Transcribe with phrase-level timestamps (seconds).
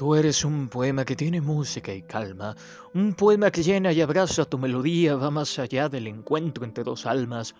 [0.00, 2.56] Tú eres un poema que tiene música y calma,
[2.94, 7.04] un poema que llena y abraza tu melodía, va más allá del encuentro entre dos
[7.04, 7.54] almas.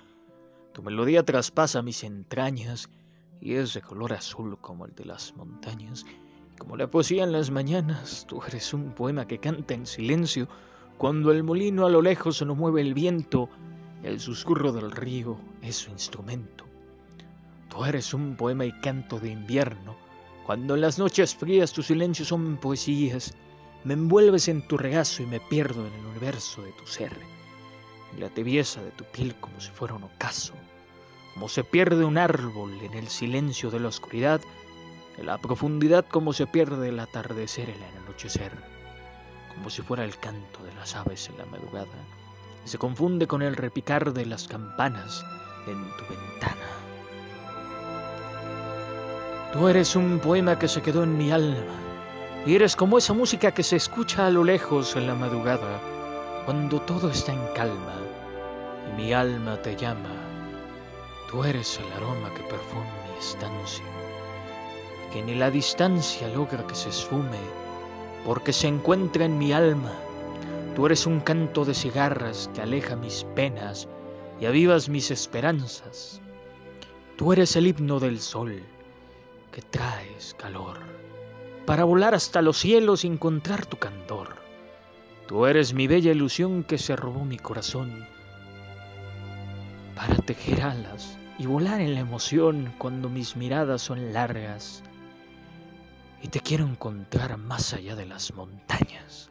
[0.72, 2.88] Tu melodía traspasa mis entrañas
[3.42, 6.06] y es de color azul como el de las montañas.
[6.58, 10.48] Como la poesía en las mañanas, tú eres un poema que canta en silencio
[10.96, 13.50] cuando el molino a lo lejos no mueve el viento
[14.02, 16.64] el susurro del río es su instrumento.
[17.68, 19.94] Tú eres un poema y canto de invierno,
[20.46, 23.34] cuando en las noches frías tus silencios son poesías,
[23.84, 27.12] me envuelves en tu regazo y me pierdo en el universo de tu ser,
[28.12, 30.54] en la tibieza de tu piel como si fuera un ocaso,
[31.34, 34.40] como se pierde un árbol en el silencio de la oscuridad,
[35.16, 38.52] en la profundidad como se pierde el atardecer en el anochecer,
[39.54, 41.86] como si fuera el canto de las aves en la madrugada,
[42.64, 45.24] y se confunde con el repicar de las campanas
[45.66, 46.69] en tu ventana.
[49.52, 51.74] Tú eres un poema que se quedó en mi alma,
[52.46, 55.80] y eres como esa música que se escucha a lo lejos en la madrugada,
[56.44, 57.96] cuando todo está en calma,
[58.88, 60.14] y mi alma te llama.
[61.28, 63.84] Tú eres el aroma que perfuma mi estancia,
[65.12, 67.40] que ni la distancia logra que se esfume,
[68.24, 69.94] porque se encuentra en mi alma.
[70.76, 73.88] Tú eres un canto de cigarras que aleja mis penas
[74.40, 76.20] y avivas mis esperanzas.
[77.16, 78.62] Tú eres el himno del sol
[79.50, 80.78] que traes calor,
[81.66, 84.36] para volar hasta los cielos y encontrar tu candor.
[85.26, 88.06] Tú eres mi bella ilusión que se robó mi corazón,
[89.94, 94.82] para tejer alas y volar en la emoción cuando mis miradas son largas
[96.22, 99.30] y te quiero encontrar más allá de las montañas.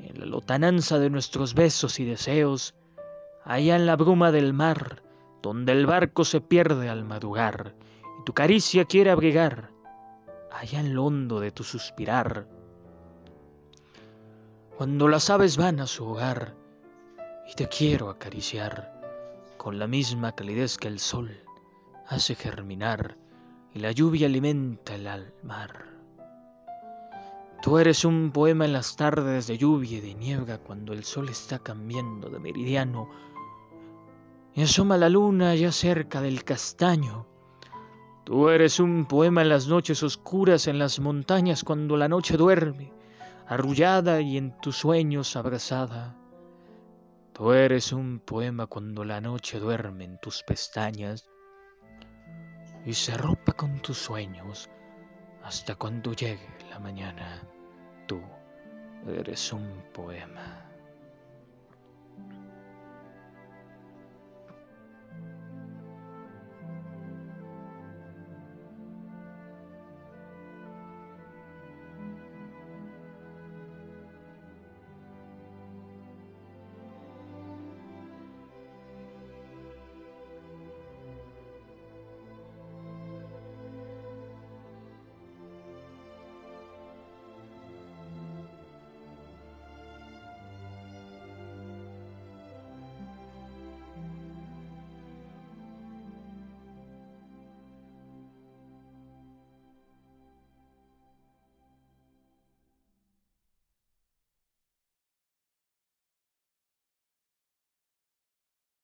[0.00, 2.74] En la lotananza de nuestros besos y deseos,
[3.44, 5.02] allá en la bruma del mar,
[5.42, 7.74] donde el barco se pierde al madrugar
[8.24, 9.70] tu caricia quiere abrigar,
[10.52, 12.46] allá en lo hondo de tu suspirar.
[14.76, 16.54] Cuando las aves van a su hogar
[17.50, 18.92] y te quiero acariciar
[19.56, 21.36] con la misma calidez que el sol
[22.06, 23.16] hace germinar
[23.74, 25.86] y la lluvia alimenta el mar.
[27.60, 31.28] Tú eres un poema en las tardes de lluvia y de niebla cuando el sol
[31.28, 33.08] está cambiando de meridiano
[34.54, 37.31] y asoma la luna ya cerca del castaño
[38.32, 42.90] Tú eres un poema en las noches oscuras, en las montañas cuando la noche duerme,
[43.46, 46.16] arrullada y en tus sueños abrazada.
[47.34, 51.28] Tú eres un poema cuando la noche duerme en tus pestañas
[52.86, 54.70] y se rompa con tus sueños
[55.42, 57.46] hasta cuando llegue la mañana.
[58.06, 58.18] Tú
[59.06, 60.71] eres un poema.